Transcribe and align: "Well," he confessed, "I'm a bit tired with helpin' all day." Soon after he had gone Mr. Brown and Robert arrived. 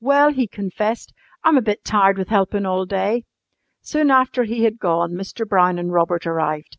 "Well," 0.00 0.28
he 0.30 0.46
confessed, 0.46 1.14
"I'm 1.42 1.56
a 1.56 1.62
bit 1.62 1.82
tired 1.82 2.18
with 2.18 2.28
helpin' 2.28 2.66
all 2.66 2.84
day." 2.84 3.24
Soon 3.80 4.10
after 4.10 4.44
he 4.44 4.64
had 4.64 4.78
gone 4.78 5.12
Mr. 5.12 5.48
Brown 5.48 5.78
and 5.78 5.90
Robert 5.90 6.26
arrived. 6.26 6.76